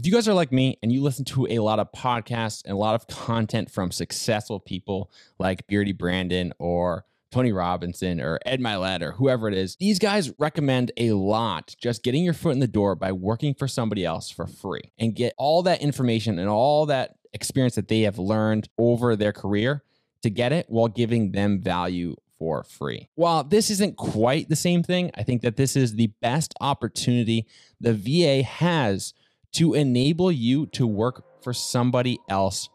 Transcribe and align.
If 0.00 0.06
you 0.06 0.12
guys 0.12 0.26
are 0.28 0.32
like 0.32 0.50
me 0.50 0.78
and 0.82 0.90
you 0.90 1.02
listen 1.02 1.26
to 1.26 1.46
a 1.50 1.58
lot 1.58 1.78
of 1.78 1.92
podcasts 1.92 2.64
and 2.64 2.72
a 2.72 2.76
lot 2.78 2.94
of 2.94 3.06
content 3.06 3.70
from 3.70 3.90
successful 3.90 4.58
people 4.58 5.10
like 5.38 5.66
Beardy 5.66 5.92
Brandon 5.92 6.54
or 6.58 7.04
Tony 7.30 7.52
Robinson 7.52 8.18
or 8.18 8.38
Ed 8.46 8.62
Mylett 8.62 9.02
or 9.02 9.12
whoever 9.12 9.46
it 9.46 9.52
is, 9.52 9.76
these 9.76 9.98
guys 9.98 10.32
recommend 10.38 10.90
a 10.96 11.12
lot 11.12 11.76
just 11.78 12.02
getting 12.02 12.24
your 12.24 12.32
foot 12.32 12.54
in 12.54 12.60
the 12.60 12.66
door 12.66 12.94
by 12.94 13.12
working 13.12 13.52
for 13.52 13.68
somebody 13.68 14.02
else 14.02 14.30
for 14.30 14.46
free 14.46 14.90
and 14.98 15.14
get 15.14 15.34
all 15.36 15.62
that 15.64 15.82
information 15.82 16.38
and 16.38 16.48
all 16.48 16.86
that 16.86 17.16
experience 17.34 17.74
that 17.74 17.88
they 17.88 18.00
have 18.00 18.18
learned 18.18 18.70
over 18.78 19.16
their 19.16 19.34
career 19.34 19.84
to 20.22 20.30
get 20.30 20.50
it 20.50 20.64
while 20.70 20.88
giving 20.88 21.32
them 21.32 21.60
value 21.60 22.16
for 22.38 22.64
free. 22.64 23.10
While 23.16 23.44
this 23.44 23.68
isn't 23.68 23.98
quite 23.98 24.48
the 24.48 24.56
same 24.56 24.82
thing, 24.82 25.10
I 25.14 25.24
think 25.24 25.42
that 25.42 25.58
this 25.58 25.76
is 25.76 25.96
the 25.96 26.14
best 26.22 26.54
opportunity 26.58 27.46
the 27.78 27.92
VA 27.92 28.42
has 28.42 29.12
to 29.52 29.74
enable 29.74 30.30
you 30.30 30.66
to 30.66 30.86
work 30.86 31.24
for 31.42 31.52
somebody 31.52 32.18
else 32.28 32.68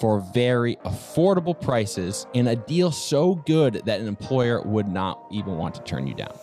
for 0.00 0.20
very 0.32 0.76
affordable 0.76 1.58
prices 1.58 2.26
in 2.32 2.48
a 2.48 2.56
deal 2.56 2.90
so 2.90 3.34
good 3.46 3.82
that 3.84 4.00
an 4.00 4.08
employer 4.08 4.62
would 4.62 4.88
not 4.88 5.26
even 5.30 5.56
want 5.56 5.74
to 5.74 5.82
turn 5.82 6.06
you 6.06 6.14
down. 6.14 6.34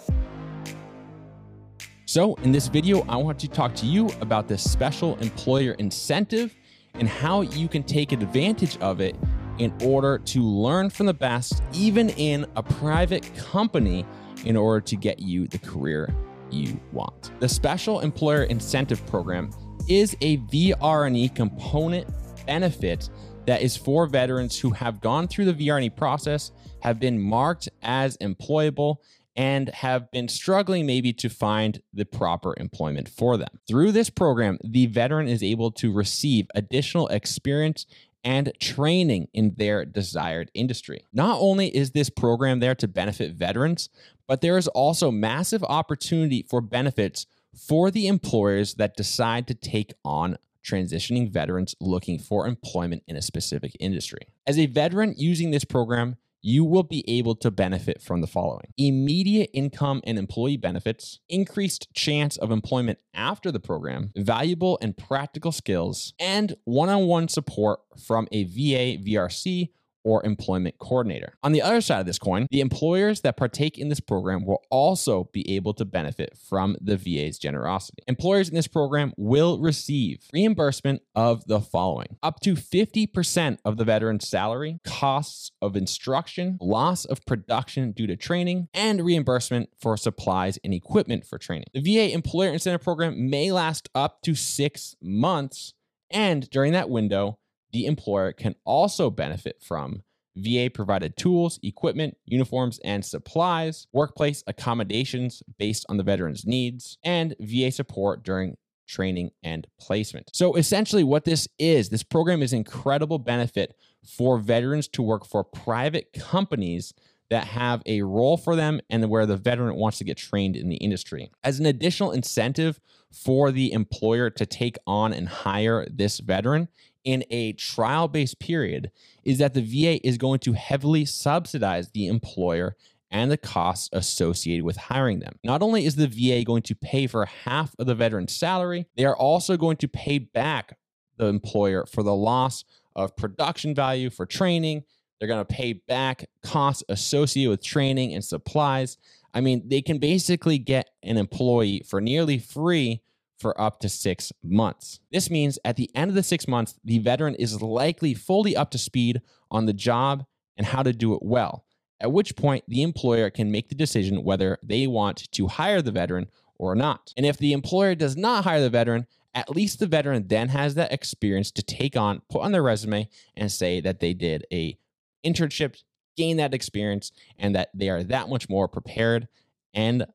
So, 2.05 2.35
in 2.35 2.51
this 2.51 2.67
video, 2.67 3.01
I 3.09 3.17
want 3.17 3.37
to 3.39 3.49
talk 3.49 3.75
to 3.75 3.85
you 3.85 4.09
about 4.21 4.47
this 4.47 4.69
special 4.69 5.17
employer 5.17 5.73
incentive 5.73 6.55
and 6.93 7.07
how 7.07 7.41
you 7.41 7.67
can 7.67 7.83
take 7.83 8.11
advantage 8.11 8.77
of 8.77 9.01
it 9.01 9.15
in 9.57 9.73
order 9.81 10.19
to 10.19 10.41
learn 10.41 10.89
from 10.89 11.07
the 11.07 11.13
best, 11.13 11.61
even 11.73 12.09
in 12.11 12.45
a 12.55 12.63
private 12.63 13.29
company, 13.35 14.05
in 14.45 14.55
order 14.55 14.79
to 14.79 14.95
get 14.95 15.19
you 15.19 15.47
the 15.47 15.57
career 15.57 16.13
you 16.49 16.79
want. 16.93 17.31
The 17.39 17.49
Special 17.49 17.99
Employer 17.99 18.43
Incentive 18.43 19.05
Program 19.07 19.51
is 19.87 20.15
a 20.21 20.37
VR&E 20.37 21.29
component 21.29 22.07
benefit 22.45 23.09
that 23.45 23.61
is 23.61 23.77
for 23.77 24.07
veterans 24.07 24.59
who 24.59 24.71
have 24.71 24.99
gone 25.01 25.27
through 25.27 25.45
the 25.45 25.53
VR&E 25.53 25.89
process, 25.91 26.51
have 26.81 26.99
been 26.99 27.19
marked 27.19 27.69
as 27.81 28.17
employable, 28.17 28.97
and 29.37 29.69
have 29.69 30.09
been 30.11 30.27
struggling 30.27 30.85
maybe 30.85 31.13
to 31.13 31.29
find 31.29 31.81
the 31.93 32.05
proper 32.05 32.55
employment 32.57 33.07
for 33.07 33.37
them. 33.37 33.59
Through 33.67 33.91
this 33.91 34.09
program, 34.09 34.57
the 34.63 34.87
veteran 34.87 35.27
is 35.27 35.43
able 35.43 35.71
to 35.73 35.93
receive 35.93 36.47
additional 36.55 37.07
experience 37.09 37.85
and 38.23 38.51
training 38.59 39.27
in 39.33 39.53
their 39.55 39.85
desired 39.85 40.51
industry. 40.53 41.05
Not 41.13 41.37
only 41.39 41.73
is 41.73 41.91
this 41.91 42.09
program 42.09 42.59
there 42.59 42.75
to 42.75 42.87
benefit 42.87 43.35
veterans, 43.35 43.89
but 44.27 44.41
there 44.41 44.57
is 44.57 44.67
also 44.69 45.11
massive 45.11 45.63
opportunity 45.63 46.45
for 46.49 46.59
benefits 46.59 47.27
for 47.57 47.91
the 47.91 48.07
employers 48.07 48.75
that 48.75 48.95
decide 48.95 49.47
to 49.47 49.53
take 49.53 49.93
on 50.05 50.37
transitioning 50.63 51.31
veterans 51.31 51.75
looking 51.79 52.19
for 52.19 52.45
employment 52.45 53.03
in 53.07 53.15
a 53.15 53.21
specific 53.21 53.75
industry. 53.79 54.19
As 54.45 54.59
a 54.59 54.65
veteran 54.65 55.15
using 55.17 55.51
this 55.51 55.63
program, 55.63 56.17
you 56.41 56.63
will 56.63 56.83
be 56.83 57.03
able 57.09 57.35
to 57.35 57.49
benefit 57.49 58.01
from 58.01 58.21
the 58.21 58.27
following 58.27 58.73
immediate 58.77 59.49
income 59.53 60.01
and 60.03 60.17
employee 60.19 60.57
benefits, 60.57 61.19
increased 61.29 61.93
chance 61.93 62.37
of 62.37 62.51
employment 62.51 62.99
after 63.13 63.51
the 63.51 63.59
program, 63.59 64.11
valuable 64.15 64.77
and 64.81 64.95
practical 64.95 65.51
skills, 65.51 66.13
and 66.19 66.55
one 66.65 66.89
on 66.89 67.07
one 67.07 67.27
support 67.27 67.79
from 68.05 68.27
a 68.31 68.43
VA 68.43 69.01
VRC 69.03 69.69
or 70.07 70.25
employment 70.25 70.77
coordinator. 70.79 71.33
On 71.43 71.51
the 71.51 71.61
other 71.61 71.81
side 71.81 71.99
of 71.99 72.05
this 72.05 72.17
coin, 72.17 72.47
the 72.49 72.61
employers 72.61 73.19
that 73.21 73.35
partake 73.35 73.77
in 73.77 73.89
this 73.89 73.99
program 73.99 74.45
will 74.45 74.63
also 74.71 75.25
be 75.33 75.53
able 75.53 75.73
to 75.73 75.83
benefit 75.83 76.37
from 76.37 76.77
the 76.79 76.95
VA's 76.95 77.37
generosity. 77.37 78.03
Employers 78.07 78.47
in 78.47 78.55
this 78.55 78.69
program 78.69 79.11
will 79.17 79.59
receive 79.59 80.23
reimbursement 80.31 81.01
of 81.13 81.45
the 81.47 81.59
following 81.59 82.15
up 82.23 82.39
to 82.39 82.53
50% 82.53 83.57
of 83.65 83.75
the 83.75 83.83
veteran's 83.83 84.25
salary, 84.25 84.79
costs 84.85 85.51
of 85.61 85.75
instruction, 85.75 86.57
loss 86.61 87.03
of 87.03 87.25
production 87.25 87.91
due 87.91 88.07
to 88.07 88.15
training, 88.15 88.69
and 88.73 89.03
reimbursement 89.03 89.69
for 89.77 89.97
supplies 89.97 90.57
and 90.63 90.73
equipment 90.73 91.25
for 91.25 91.37
training. 91.37 91.65
The 91.73 91.81
VA 91.81 92.13
Employer 92.13 92.53
Incentive 92.53 92.81
Program 92.81 93.29
may 93.29 93.51
last 93.51 93.89
up 93.93 94.21
to 94.21 94.35
six 94.35 94.95
months. 95.01 95.73
And 96.09 96.49
during 96.49 96.71
that 96.71 96.89
window, 96.89 97.39
the 97.71 97.85
employer 97.85 98.31
can 98.31 98.55
also 98.65 99.09
benefit 99.09 99.61
from 99.61 100.03
VA 100.37 100.69
provided 100.71 101.17
tools, 101.17 101.59
equipment, 101.63 102.15
uniforms, 102.25 102.79
and 102.83 103.03
supplies, 103.03 103.87
workplace 103.91 104.43
accommodations 104.47 105.41
based 105.57 105.85
on 105.89 105.97
the 105.97 106.03
veteran's 106.03 106.45
needs, 106.45 106.97
and 107.03 107.35
VA 107.39 107.71
support 107.71 108.23
during 108.23 108.55
training 108.87 109.31
and 109.43 109.67
placement. 109.79 110.29
So 110.33 110.55
essentially 110.55 111.03
what 111.03 111.25
this 111.25 111.47
is, 111.59 111.89
this 111.89 112.03
program 112.03 112.41
is 112.41 112.53
incredible 112.53 113.19
benefit 113.19 113.75
for 114.05 114.37
veterans 114.37 114.87
to 114.89 115.01
work 115.01 115.25
for 115.25 115.43
private 115.43 116.13
companies 116.13 116.93
that 117.29 117.45
have 117.45 117.81
a 117.85 118.01
role 118.03 118.37
for 118.37 118.55
them 118.55 118.79
and 118.89 119.09
where 119.09 119.25
the 119.25 119.35
veteran 119.35 119.75
wants 119.75 119.97
to 119.97 120.05
get 120.05 120.17
trained 120.17 120.55
in 120.55 120.69
the 120.69 120.77
industry. 120.77 121.29
As 121.43 121.59
an 121.59 121.65
additional 121.65 122.11
incentive 122.11 122.79
for 123.11 123.51
the 123.51 123.73
employer 123.73 124.29
to 124.29 124.45
take 124.45 124.77
on 124.87 125.11
and 125.11 125.27
hire 125.27 125.85
this 125.89 126.19
veteran 126.19 126.69
in 127.07 127.23
a 127.29 127.53
trial 127.53 128.09
based 128.09 128.37
period 128.37 128.91
is 129.23 129.37
that 129.37 129.53
the 129.53 129.61
VA 129.61 130.05
is 130.05 130.17
going 130.17 130.39
to 130.39 130.51
heavily 130.51 131.05
subsidize 131.05 131.89
the 131.91 132.05
employer 132.05 132.75
and 133.09 133.31
the 133.31 133.37
costs 133.37 133.89
associated 133.93 134.65
with 134.65 134.75
hiring 134.75 135.19
them. 135.19 135.39
Not 135.41 135.61
only 135.61 135.85
is 135.85 135.95
the 135.95 136.07
VA 136.07 136.43
going 136.43 136.63
to 136.63 136.75
pay 136.75 137.07
for 137.07 137.25
half 137.25 137.73
of 137.79 137.87
the 137.87 137.95
veteran's 137.95 138.35
salary, 138.35 138.87
they 138.97 139.05
are 139.05 139.15
also 139.15 139.55
going 139.55 139.77
to 139.77 139.87
pay 139.87 140.19
back 140.19 140.77
the 141.15 141.27
employer 141.27 141.85
for 141.85 142.03
the 142.03 142.13
loss 142.13 142.65
of 142.93 143.15
production 143.15 143.73
value 143.73 144.09
for 144.09 144.25
training. 144.25 144.83
They're 145.17 145.29
going 145.29 145.45
to 145.45 145.45
pay 145.45 145.73
back 145.73 146.25
costs 146.43 146.83
associated 146.89 147.51
with 147.51 147.63
training 147.63 148.13
and 148.13 148.23
supplies. 148.23 148.97
I 149.33 149.39
mean, 149.39 149.69
they 149.69 149.81
can 149.81 149.97
basically 149.97 150.57
get 150.57 150.89
an 151.03 151.15
employee 151.15 151.83
for 151.87 152.01
nearly 152.01 152.37
free 152.37 153.01
for 153.37 153.59
up 153.59 153.79
to 153.79 153.89
six 153.89 154.31
months. 154.43 154.99
This 155.11 155.29
means 155.29 155.59
at 155.63 155.75
the 155.75 155.89
end 155.95 156.09
of 156.09 156.15
the 156.15 156.23
six 156.23 156.47
months, 156.47 156.79
the 156.83 156.99
veteran 156.99 157.35
is 157.35 157.61
likely 157.61 158.13
fully 158.13 158.55
up 158.55 158.71
to 158.71 158.77
speed 158.77 159.21
on 159.51 159.65
the 159.65 159.73
job 159.73 160.25
and 160.57 160.65
how 160.65 160.83
to 160.83 160.91
do 160.91 161.13
it 161.13 161.21
well, 161.21 161.65
at 161.99 162.11
which 162.11 162.35
point 162.35 162.63
the 162.67 162.81
employer 162.81 163.29
can 163.29 163.51
make 163.51 163.69
the 163.69 163.75
decision 163.75 164.23
whether 164.23 164.57
they 164.63 164.87
want 164.87 165.31
to 165.31 165.47
hire 165.47 165.81
the 165.81 165.91
veteran 165.91 166.27
or 166.57 166.75
not. 166.75 167.13
And 167.15 167.25
if 167.25 167.37
the 167.37 167.53
employer 167.53 167.95
does 167.95 168.17
not 168.17 168.43
hire 168.43 168.61
the 168.61 168.69
veteran, 168.69 169.05
at 169.35 169.51
least 169.51 169.79
the 169.79 169.85
veteran 169.85 170.27
then 170.27 170.49
has 170.49 170.73
that 170.75 170.91
experience 170.91 171.51
to 171.51 171.61
take 171.61 171.95
on, 171.95 172.23
put 172.29 172.41
on 172.41 172.51
their 172.51 172.63
resume, 172.63 173.07
and 173.35 173.51
say 173.51 173.79
that 173.81 173.99
they 173.99 174.13
did 174.15 174.45
a 174.51 174.77
internship, 175.23 175.83
gain 176.15 176.37
that 176.37 176.55
experience, 176.55 177.11
and 177.37 177.55
that 177.55 177.69
they 177.75 177.89
are 177.89 178.03
that 178.03 178.29
much 178.29 178.49
more 178.49 178.67
prepared 178.67 179.27
and 179.75 180.07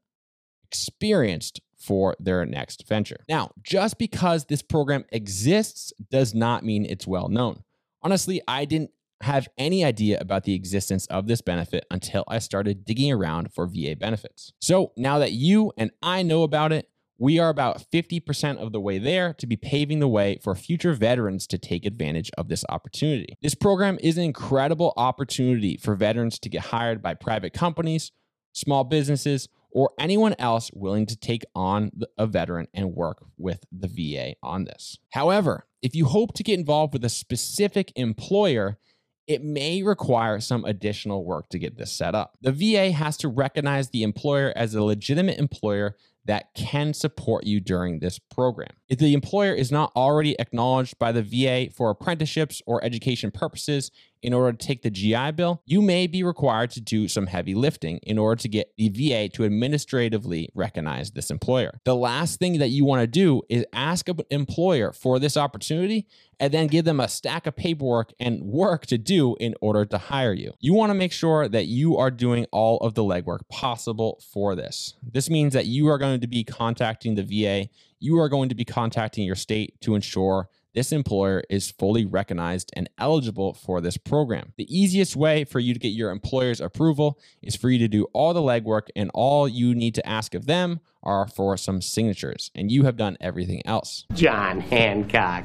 experienced 0.64 1.60
for 1.82 2.14
their 2.20 2.46
next 2.46 2.86
venture. 2.88 3.24
Now, 3.28 3.50
just 3.62 3.98
because 3.98 4.46
this 4.46 4.62
program 4.62 5.04
exists 5.10 5.92
does 6.10 6.34
not 6.34 6.64
mean 6.64 6.86
it's 6.86 7.06
well 7.06 7.28
known. 7.28 7.64
Honestly, 8.02 8.40
I 8.46 8.64
didn't 8.64 8.90
have 9.22 9.48
any 9.56 9.84
idea 9.84 10.18
about 10.20 10.44
the 10.44 10.54
existence 10.54 11.06
of 11.06 11.26
this 11.26 11.40
benefit 11.40 11.86
until 11.90 12.24
I 12.28 12.38
started 12.38 12.84
digging 12.84 13.12
around 13.12 13.52
for 13.52 13.66
VA 13.66 13.96
benefits. 13.96 14.52
So 14.60 14.92
now 14.96 15.18
that 15.18 15.32
you 15.32 15.72
and 15.76 15.90
I 16.02 16.22
know 16.22 16.42
about 16.42 16.72
it, 16.72 16.88
we 17.18 17.38
are 17.38 17.50
about 17.50 17.84
50% 17.92 18.56
of 18.56 18.72
the 18.72 18.80
way 18.80 18.98
there 18.98 19.32
to 19.34 19.46
be 19.46 19.56
paving 19.56 20.00
the 20.00 20.08
way 20.08 20.38
for 20.42 20.56
future 20.56 20.92
veterans 20.92 21.46
to 21.48 21.58
take 21.58 21.86
advantage 21.86 22.32
of 22.36 22.48
this 22.48 22.64
opportunity. 22.68 23.36
This 23.40 23.54
program 23.54 23.96
is 24.02 24.18
an 24.18 24.24
incredible 24.24 24.92
opportunity 24.96 25.76
for 25.76 25.94
veterans 25.94 26.40
to 26.40 26.48
get 26.48 26.62
hired 26.62 27.00
by 27.00 27.14
private 27.14 27.52
companies, 27.52 28.10
small 28.52 28.82
businesses, 28.82 29.48
or 29.72 29.90
anyone 29.98 30.34
else 30.38 30.70
willing 30.74 31.06
to 31.06 31.16
take 31.16 31.44
on 31.54 31.90
a 32.18 32.26
veteran 32.26 32.68
and 32.74 32.94
work 32.94 33.24
with 33.38 33.64
the 33.72 33.88
VA 33.88 34.34
on 34.42 34.64
this. 34.64 34.98
However, 35.10 35.66
if 35.82 35.94
you 35.94 36.04
hope 36.04 36.34
to 36.34 36.42
get 36.42 36.58
involved 36.58 36.92
with 36.92 37.04
a 37.04 37.08
specific 37.08 37.92
employer, 37.96 38.78
it 39.26 39.42
may 39.42 39.82
require 39.82 40.40
some 40.40 40.64
additional 40.64 41.24
work 41.24 41.48
to 41.50 41.58
get 41.58 41.76
this 41.76 41.92
set 41.92 42.14
up. 42.14 42.36
The 42.42 42.52
VA 42.52 42.92
has 42.92 43.16
to 43.18 43.28
recognize 43.28 43.90
the 43.90 44.02
employer 44.02 44.52
as 44.54 44.74
a 44.74 44.82
legitimate 44.82 45.38
employer 45.38 45.96
that 46.24 46.54
can 46.54 46.94
support 46.94 47.44
you 47.44 47.60
during 47.60 47.98
this 47.98 48.18
program. 48.18 48.70
If 48.92 48.98
the 48.98 49.14
employer 49.14 49.54
is 49.54 49.72
not 49.72 49.90
already 49.96 50.38
acknowledged 50.38 50.98
by 50.98 51.12
the 51.12 51.22
VA 51.22 51.72
for 51.72 51.88
apprenticeships 51.88 52.60
or 52.66 52.84
education 52.84 53.30
purposes 53.30 53.90
in 54.22 54.34
order 54.34 54.52
to 54.52 54.66
take 54.66 54.82
the 54.82 54.90
GI 54.90 55.32
Bill, 55.32 55.62
you 55.64 55.80
may 55.80 56.06
be 56.06 56.22
required 56.22 56.72
to 56.72 56.80
do 56.82 57.08
some 57.08 57.28
heavy 57.28 57.54
lifting 57.54 58.00
in 58.02 58.18
order 58.18 58.38
to 58.42 58.48
get 58.48 58.74
the 58.76 58.90
VA 58.90 59.30
to 59.30 59.46
administratively 59.46 60.50
recognize 60.54 61.12
this 61.12 61.30
employer. 61.30 61.80
The 61.84 61.96
last 61.96 62.38
thing 62.38 62.58
that 62.58 62.68
you 62.68 62.84
want 62.84 63.00
to 63.00 63.06
do 63.06 63.40
is 63.48 63.64
ask 63.72 64.10
an 64.10 64.18
employer 64.28 64.92
for 64.92 65.18
this 65.18 65.38
opportunity 65.38 66.06
and 66.38 66.52
then 66.52 66.66
give 66.66 66.84
them 66.84 67.00
a 67.00 67.08
stack 67.08 67.46
of 67.46 67.56
paperwork 67.56 68.12
and 68.20 68.42
work 68.42 68.84
to 68.86 68.98
do 68.98 69.36
in 69.40 69.54
order 69.62 69.86
to 69.86 69.96
hire 69.96 70.34
you. 70.34 70.52
You 70.60 70.74
want 70.74 70.90
to 70.90 70.94
make 70.94 71.12
sure 71.12 71.48
that 71.48 71.64
you 71.64 71.96
are 71.96 72.10
doing 72.10 72.44
all 72.52 72.76
of 72.78 72.92
the 72.92 73.02
legwork 73.02 73.48
possible 73.48 74.20
for 74.32 74.54
this. 74.54 74.94
This 75.02 75.30
means 75.30 75.54
that 75.54 75.64
you 75.64 75.88
are 75.88 75.98
going 75.98 76.20
to 76.20 76.26
be 76.26 76.44
contacting 76.44 77.14
the 77.14 77.22
VA 77.22 77.70
you 78.02 78.18
are 78.18 78.28
going 78.28 78.48
to 78.48 78.54
be 78.54 78.64
contacting 78.64 79.24
your 79.24 79.36
state 79.36 79.80
to 79.80 79.94
ensure 79.94 80.48
this 80.74 80.90
employer 80.90 81.44
is 81.48 81.70
fully 81.70 82.04
recognized 82.04 82.72
and 82.74 82.90
eligible 82.98 83.54
for 83.54 83.80
this 83.80 83.96
program. 83.96 84.54
The 84.56 84.66
easiest 84.76 85.14
way 85.14 85.44
for 85.44 85.60
you 85.60 85.72
to 85.72 85.78
get 85.78 85.88
your 85.88 86.10
employer's 86.10 86.60
approval 86.60 87.20
is 87.42 87.54
for 87.54 87.70
you 87.70 87.78
to 87.78 87.88
do 87.88 88.06
all 88.12 88.34
the 88.34 88.40
legwork, 88.40 88.88
and 88.96 89.10
all 89.14 89.46
you 89.46 89.74
need 89.74 89.94
to 89.94 90.08
ask 90.08 90.34
of 90.34 90.46
them 90.46 90.80
are 91.02 91.28
for 91.28 91.56
some 91.56 91.80
signatures, 91.80 92.50
and 92.54 92.72
you 92.72 92.84
have 92.84 92.96
done 92.96 93.16
everything 93.20 93.62
else. 93.66 94.06
John 94.14 94.60
Hancock. 94.60 95.44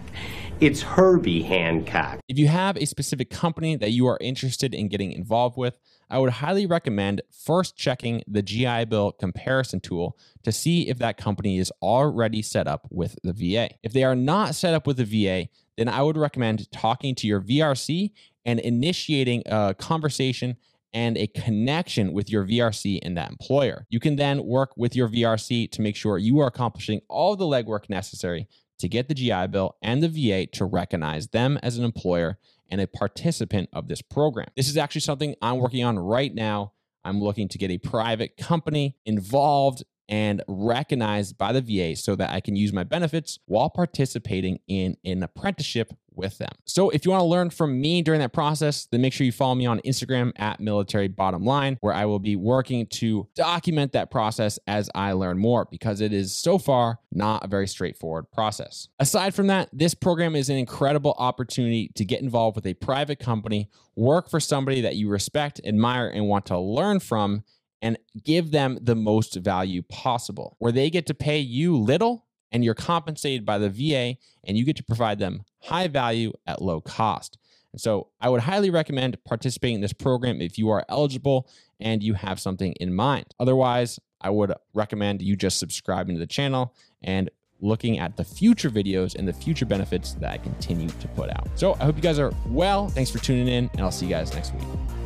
It's 0.59 0.81
Herbie 0.81 1.43
Hancock. 1.43 2.19
If 2.27 2.39
you 2.39 2.47
have 2.47 2.77
a 2.77 2.85
specific 2.85 3.29
company 3.29 3.75
that 3.75 3.91
you 3.91 4.07
are 4.07 4.17
interested 4.19 4.73
in 4.73 4.87
getting 4.87 5.11
involved 5.11 5.55
with, 5.55 5.77
I 6.09 6.17
would 6.17 6.31
highly 6.31 6.65
recommend 6.65 7.21
first 7.29 7.77
checking 7.77 8.23
the 8.27 8.41
GI 8.41 8.85
Bill 8.85 9.11
comparison 9.11 9.81
tool 9.81 10.17
to 10.41 10.51
see 10.51 10.89
if 10.89 10.97
that 10.97 11.17
company 11.17 11.59
is 11.59 11.71
already 11.83 12.41
set 12.41 12.67
up 12.67 12.87
with 12.89 13.19
the 13.23 13.33
VA. 13.33 13.69
If 13.83 13.93
they 13.93 14.03
are 14.03 14.15
not 14.15 14.55
set 14.55 14.73
up 14.73 14.87
with 14.87 14.97
the 14.97 15.05
VA, 15.05 15.47
then 15.77 15.89
I 15.89 16.01
would 16.01 16.17
recommend 16.17 16.71
talking 16.71 17.13
to 17.15 17.27
your 17.27 17.39
VRC 17.39 18.09
and 18.43 18.59
initiating 18.59 19.43
a 19.45 19.75
conversation 19.77 20.57
and 20.91 21.19
a 21.19 21.27
connection 21.27 22.13
with 22.13 22.31
your 22.31 22.43
VRC 22.43 22.97
and 23.03 23.15
that 23.15 23.29
employer. 23.29 23.85
You 23.91 23.99
can 23.99 24.15
then 24.15 24.43
work 24.43 24.71
with 24.75 24.95
your 24.95 25.07
VRC 25.07 25.69
to 25.71 25.81
make 25.83 25.95
sure 25.95 26.17
you 26.17 26.39
are 26.39 26.47
accomplishing 26.47 27.01
all 27.07 27.35
the 27.35 27.45
legwork 27.45 27.89
necessary 27.89 28.47
to 28.79 28.87
get 28.87 29.07
the 29.07 29.15
GI 29.15 29.47
Bill 29.47 29.75
and 29.81 30.01
the 30.03 30.09
VA 30.09 30.45
to 30.57 30.65
recognize 30.65 31.27
them 31.29 31.59
as 31.63 31.77
an 31.77 31.83
employer 31.83 32.37
and 32.69 32.81
a 32.81 32.87
participant 32.87 33.69
of 33.73 33.87
this 33.87 34.01
program. 34.01 34.47
This 34.55 34.69
is 34.69 34.77
actually 34.77 35.01
something 35.01 35.35
I'm 35.41 35.57
working 35.57 35.83
on 35.83 35.97
right 35.97 36.33
now. 36.33 36.73
I'm 37.03 37.21
looking 37.21 37.47
to 37.49 37.57
get 37.57 37.71
a 37.71 37.77
private 37.77 38.37
company 38.37 38.97
involved 39.05 39.83
and 40.09 40.41
recognized 40.47 41.37
by 41.37 41.51
the 41.51 41.61
VA 41.61 41.95
so 41.95 42.15
that 42.15 42.29
I 42.29 42.39
can 42.39 42.55
use 42.55 42.73
my 42.73 42.83
benefits 42.83 43.39
while 43.45 43.69
participating 43.69 44.59
in 44.67 44.97
an 45.03 45.23
apprenticeship 45.23 45.93
with 46.17 46.37
them. 46.39 46.51
So 46.65 46.89
if 46.89 47.05
you 47.05 47.11
want 47.11 47.21
to 47.21 47.27
learn 47.27 47.51
from 47.51 47.79
me 47.79 48.01
during 48.01 48.19
that 48.19 48.33
process, 48.33 48.87
then 48.87 49.01
make 49.01 49.13
sure 49.13 49.23
you 49.23 49.31
follow 49.31 49.55
me 49.55 49.65
on 49.65 49.79
Instagram 49.81 50.31
at 50.35 50.59
military 50.59 51.07
bottom 51.07 51.45
line, 51.45 51.77
where 51.81 51.93
I 51.93 52.05
will 52.05 52.19
be 52.19 52.35
working 52.35 52.87
to 52.87 53.27
document 53.35 53.91
that 53.93 54.09
process 54.09 54.57
as 54.67 54.89
I 54.95 55.11
learn 55.13 55.37
more 55.37 55.65
because 55.69 56.01
it 56.01 56.11
is 56.11 56.33
so 56.33 56.57
far 56.57 56.99
not 57.11 57.45
a 57.45 57.47
very 57.47 57.67
straightforward 57.67 58.31
process. 58.31 58.89
Aside 58.99 59.35
from 59.35 59.47
that, 59.47 59.69
this 59.71 59.93
program 59.93 60.35
is 60.35 60.49
an 60.49 60.57
incredible 60.57 61.15
opportunity 61.17 61.91
to 61.95 62.03
get 62.03 62.21
involved 62.21 62.55
with 62.55 62.65
a 62.65 62.73
private 62.73 63.19
company, 63.19 63.69
work 63.95 64.29
for 64.29 64.39
somebody 64.39 64.81
that 64.81 64.95
you 64.95 65.09
respect, 65.09 65.61
admire, 65.63 66.07
and 66.07 66.27
want 66.27 66.47
to 66.47 66.57
learn 66.57 66.99
from 66.99 67.43
and 67.81 67.97
give 68.23 68.51
them 68.51 68.79
the 68.81 68.95
most 68.95 69.35
value 69.35 69.81
possible, 69.83 70.55
where 70.59 70.71
they 70.71 70.89
get 70.89 71.05
to 71.07 71.13
pay 71.13 71.39
you 71.39 71.77
little 71.77 72.25
and 72.51 72.63
you're 72.63 72.73
compensated 72.73 73.45
by 73.45 73.57
the 73.57 73.69
VA 73.69 74.17
and 74.43 74.57
you 74.57 74.65
get 74.65 74.75
to 74.77 74.83
provide 74.83 75.19
them 75.19 75.43
high 75.63 75.87
value 75.87 76.31
at 76.45 76.61
low 76.61 76.81
cost. 76.81 77.37
And 77.73 77.81
so 77.81 78.07
I 78.21 78.29
would 78.29 78.41
highly 78.41 78.69
recommend 78.69 79.23
participating 79.25 79.75
in 79.75 79.81
this 79.81 79.93
program 79.93 80.41
if 80.41 80.57
you 80.57 80.69
are 80.69 80.85
eligible 80.89 81.49
and 81.79 82.01
you 82.01 82.13
have 82.13 82.39
something 82.39 82.73
in 82.73 82.93
mind. 82.93 83.25
Otherwise, 83.39 83.99
I 84.21 84.29
would 84.29 84.53
recommend 84.73 85.21
you 85.21 85.35
just 85.35 85.59
subscribing 85.59 86.15
to 86.15 86.19
the 86.19 86.27
channel 86.27 86.73
and 87.03 87.29
looking 87.59 87.99
at 87.99 88.17
the 88.17 88.23
future 88.23 88.69
videos 88.69 89.15
and 89.15 89.27
the 89.27 89.33
future 89.33 89.65
benefits 89.65 90.13
that 90.13 90.31
I 90.31 90.37
continue 90.37 90.89
to 90.89 91.07
put 91.09 91.29
out. 91.29 91.47
So 91.55 91.73
I 91.79 91.85
hope 91.85 91.95
you 91.95 92.01
guys 92.01 92.19
are 92.19 92.33
well. 92.47 92.87
Thanks 92.89 93.11
for 93.11 93.19
tuning 93.19 93.47
in, 93.47 93.69
and 93.73 93.81
I'll 93.81 93.91
see 93.91 94.05
you 94.05 94.11
guys 94.11 94.33
next 94.33 94.53
week. 94.53 94.96